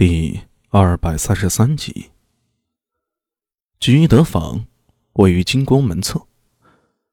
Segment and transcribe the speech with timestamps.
[0.00, 2.08] 第二百三十三集。
[3.78, 4.64] 居德坊
[5.12, 6.26] 位于金光门侧，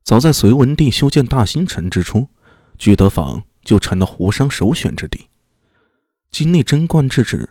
[0.05, 2.29] 早在隋文帝修建大兴城之初，
[2.77, 5.27] 居德坊就成了胡商首选之地。
[6.31, 7.49] 经历贞观之治，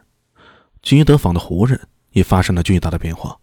[0.81, 3.39] 居德坊的胡人也发生了巨大的变化，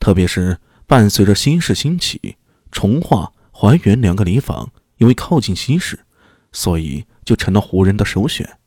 [0.00, 0.58] 特别是
[0.88, 2.36] 伴随着西市兴起，
[2.72, 6.04] 重化、怀远两个里坊因为靠近西市，
[6.50, 8.58] 所以就成了胡人的首选。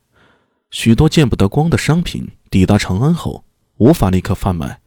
[0.71, 3.45] 许多见不得光的商品抵达长安后，
[3.77, 4.81] 无法立刻贩卖，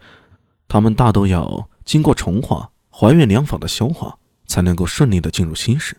[0.66, 5.96] 他们大都要经过重化、还原两坊的消化，才能够顺利的进入西市，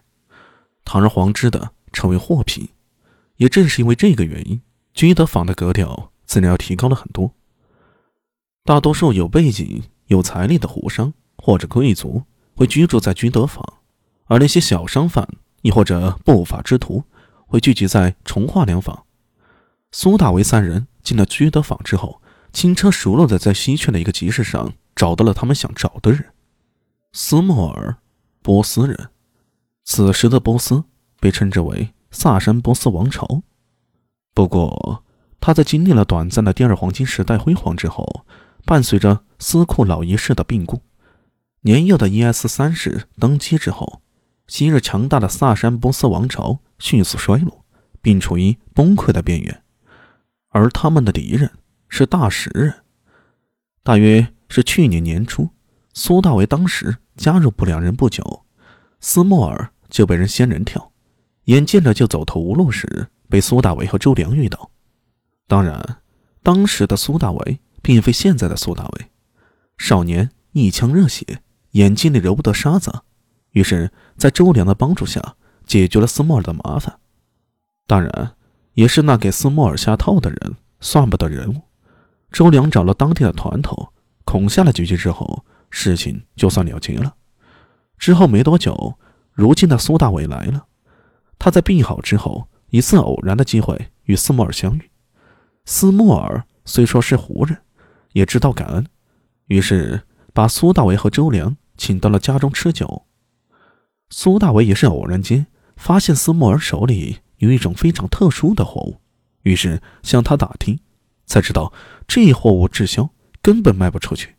[0.86, 2.70] 堂而皇之的成为货品。
[3.38, 4.62] 也正是因为这个原因，
[4.94, 7.34] 居德坊的格调自然要提高了很多。
[8.66, 12.24] 大多数有背景、有财力的胡商或者贵族
[12.56, 13.64] 会居住在居德坊，
[14.26, 15.28] 而那些小商贩
[15.62, 17.04] 亦或者不法之徒
[17.48, 19.06] 会聚集在重化两坊。
[19.92, 22.22] 苏大为三人进了居德坊之后，
[22.54, 26.34] 轻车熟路的在西圈的一个集市上找到了他们想找的人——
[27.14, 27.98] 斯莫尔，
[28.42, 29.10] 波斯人。
[29.84, 30.84] 此时的波斯
[31.20, 33.42] 被称之为萨珊波斯王朝。
[34.36, 35.04] 不过，
[35.42, 38.26] 他在经历了短暂的第二黄金时代辉煌之后，
[38.66, 40.84] 伴随着斯库老一世的病故，
[41.62, 44.04] 年幼的伊埃斯三世登基之后，
[44.46, 47.66] 昔日强大的萨珊波斯王朝迅速衰落，
[48.02, 49.64] 并处于崩溃的边缘。
[50.50, 51.52] 而他们的敌人
[51.88, 52.74] 是大石人，
[53.84, 55.50] 大约是去年年初，
[55.94, 58.46] 苏大为当时加入不良人不久，
[59.00, 60.92] 斯莫尔就被人仙人跳，
[61.46, 64.72] 眼见着就走投无路时，被苏大为和周良遇到。
[65.48, 66.02] 当然，
[66.42, 69.12] 当时的苏大为并非现在的苏大为，
[69.78, 73.04] 少年一腔热血，眼睛里揉不得沙子，
[73.52, 75.36] 于是，在周良的帮助下，
[75.68, 76.98] 解决了斯莫尔的麻烦。
[77.86, 78.34] 当然。
[78.74, 81.62] 也是那给斯莫尔下套的人算不得人物。
[82.32, 83.92] 周良找了当地的团头，
[84.24, 87.16] 恐吓了几句之后，事情就算了结了。
[87.98, 88.98] 之后没多久，
[89.34, 90.66] 如今的苏大伟来了。
[91.38, 94.90] 他在病好之后，一次偶然的机会与斯莫尔相遇。
[95.66, 97.58] 斯莫尔虽说是胡人，
[98.14, 98.86] 也知道感恩，
[99.48, 100.04] 于是
[100.34, 103.06] 把苏大伟和周良请到了家中吃酒。
[104.10, 107.20] 苏大伟也是偶然间发现斯莫尔手里。
[107.40, 109.02] 有一种非常特殊的货物，
[109.42, 110.80] 于是向他打听，
[111.26, 111.74] 才知道
[112.08, 113.10] 这货物滞销，
[113.42, 114.36] 根本卖不出去。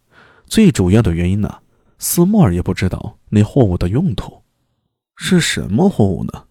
[0.47, 1.60] 最主要的原因呢，
[1.99, 4.43] 斯莫尔也不知道那货物的用途
[5.16, 6.44] 是什么货物呢？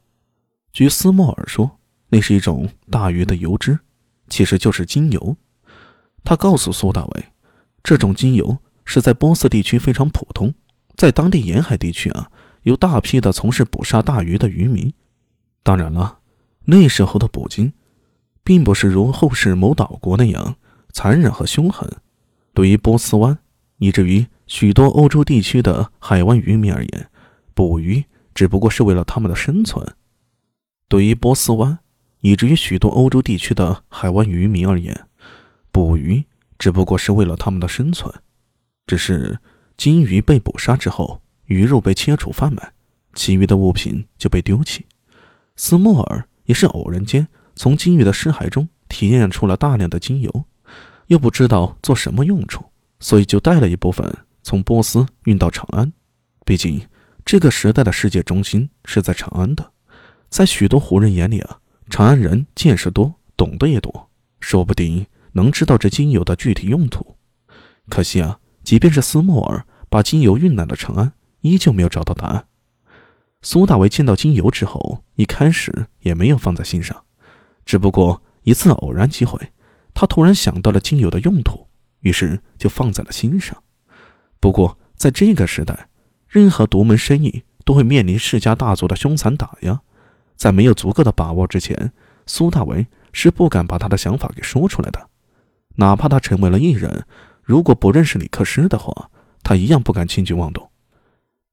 [0.71, 3.79] 据斯莫尔说，那是一种大鱼的油脂，
[4.29, 5.35] 其实就是精油。
[6.23, 7.25] 他告诉苏大伟，
[7.83, 10.53] 这种精油是在波斯地区非常普通，
[10.95, 12.31] 在当地沿海地区啊，
[12.63, 14.93] 有大批的从事捕杀大鱼的渔民。
[15.63, 16.18] 当然了。
[16.69, 17.73] 那时候的捕鲸，
[18.43, 20.55] 并不是如后世某岛国那样
[20.91, 21.91] 残忍和凶狠。
[22.53, 23.39] 对于波斯湾
[23.77, 27.09] 以至于许多欧洲地区的海湾渔民而言，
[27.55, 29.83] 捕鱼只不过是为了他们的生存。
[30.87, 31.79] 对于波斯湾
[32.21, 35.07] 以至于许多欧洲地区的海湾渔民而言，
[35.71, 36.23] 捕鱼
[36.59, 38.13] 只不过是为了他们的生存。
[38.85, 39.39] 只是
[39.75, 42.73] 鲸鱼被捕杀之后，鱼肉被切除贩卖，
[43.15, 44.85] 其余的物品就被丢弃。
[45.55, 46.28] 斯莫尔。
[46.49, 50.45] 也是偶然间从金鱼的尸骸中提炼出了大量的精油，
[51.05, 52.65] 又不知道做什么用处，
[52.99, 54.11] 所以就带了一部分
[54.41, 55.93] 从波斯运到长安。
[56.43, 56.81] 毕竟
[57.23, 59.71] 这个时代的世界中心是在长安的，
[60.29, 64.09] 在许多胡人眼里啊，长安人见识多，懂得也多，
[64.39, 67.15] 说不定能知道这精油的具体用途。
[67.89, 72.47] 可惜啊，即便是斯莫尔把精油运来了长安，依旧没有找到答案。
[73.41, 77.05] 苏大为见到精油之后，一开始也没有放在心上，
[77.65, 79.53] 只不过一次偶然机会，
[79.93, 81.67] 他突然想到了精油的用途，
[82.01, 83.63] 于是就放在了心上。
[84.41, 85.87] 不过在这个时代，
[86.27, 89.79] 任何独门生意都会面临世家大族的凶残打压，
[90.35, 91.93] 在没有足够的把握之前，
[92.25, 95.09] 苏大为是不敢把他的想法给说出来的。
[95.75, 97.05] 哪怕他成为了艺人，
[97.41, 99.09] 如果不认识李克师的话，
[99.43, 100.69] 他一样不敢轻举妄动。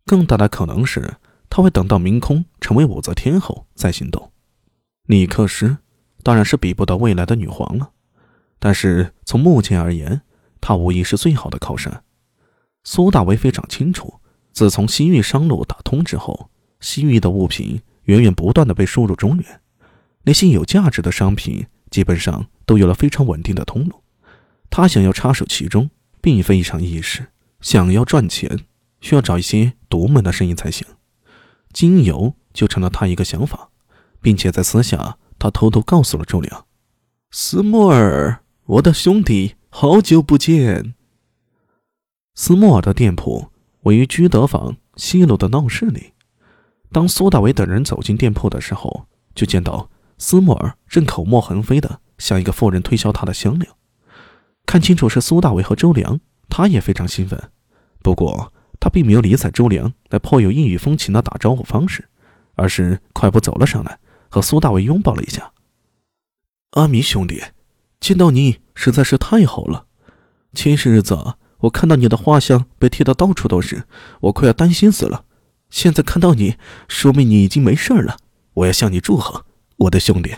[0.04, 1.14] 更大的可能是。
[1.56, 4.30] 他会等到明空成为武则天后再行动。
[5.06, 5.78] 李克师
[6.22, 7.92] 当然是比不得未来的女皇了，
[8.58, 10.20] 但是从目前而言，
[10.60, 12.04] 她无疑是最好的靠山。
[12.84, 14.20] 苏大为非常清楚，
[14.52, 16.50] 自从西域商路打通之后，
[16.80, 19.60] 西域的物品源源不断的被输入中原，
[20.24, 24.02] 那些有价值的商品基本上都有了非常稳定的通路。
[24.68, 25.88] 他想要插手其中，
[26.20, 27.28] 并非一场易事。
[27.62, 28.60] 想要赚钱，
[29.00, 30.86] 需要找一些独门的生意才行。
[31.76, 33.68] 精油就成了他一个想法，
[34.22, 36.64] 并且在私下，他偷偷告诉了周良
[37.30, 40.94] ：“斯莫尔我的兄弟，好久不见。
[42.34, 43.48] 斯莫尔的店铺
[43.82, 46.14] 位于居德坊西楼的闹市里。
[46.92, 53.76] 当苏大伟等人走进店铺的时候，就见到斯莫尔正口沫横飞的向一个妇人推销他的香料。
[54.64, 57.50] 看清楚是苏大伟和周良，他也非常兴奋。
[58.02, 58.50] 不过
[58.80, 62.08] 他并没有理睬周良那颇有异域风情的打招呼方式，
[62.54, 63.98] 而是快步走了上来，
[64.28, 65.52] 和苏大伟拥抱了一下。
[66.72, 67.42] 阿米兄弟。
[67.98, 69.86] 见到你实在是太好了，
[70.52, 73.84] 前些日子我看到你的画像被贴的到处都是，
[74.20, 75.24] 我快要担心死了。
[75.70, 76.56] 现在看到你，
[76.86, 78.18] 说明你已经没事了。
[78.52, 79.46] 我要向你祝贺，
[79.78, 80.36] 我的兄弟。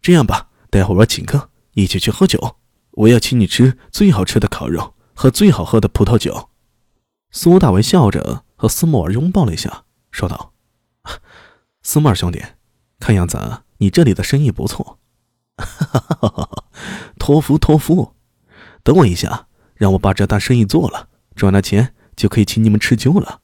[0.00, 2.56] 这样吧，待会我请客，一起去喝酒。
[2.92, 6.48] 我要请你吃最好吃的烤肉，喝最好喝的葡萄酒。
[7.32, 10.54] 苏大为笑着和斯莫尔拥抱了一下，说道
[11.84, 12.42] ：“斯莫尔兄弟，
[12.98, 13.38] 看样子
[13.76, 14.98] 你这里的生意不错。”
[15.58, 16.64] 哈哈哈哈哈！
[17.18, 18.14] 托福，托福，
[18.82, 23.42] 等我一下，让我把这单生意做了，赚了钱就可以请你们吃酒了。